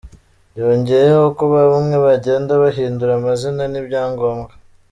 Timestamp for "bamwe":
1.53-1.95